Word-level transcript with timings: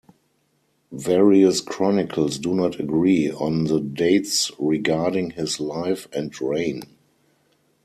Various 0.93 1.61
chronicles 1.61 2.39
do 2.39 2.55
not 2.55 2.79
agree 2.79 3.29
on 3.29 3.65
the 3.65 3.79
dates 3.79 4.49
regarding 4.57 5.29
his 5.29 5.59
life 5.59 6.07
and 6.11 6.33
reign. 6.41 6.81